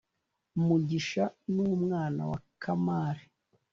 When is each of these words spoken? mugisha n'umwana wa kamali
mugisha 0.65 1.23
n'umwana 1.53 2.21
wa 2.29 2.39
kamali 2.61 3.25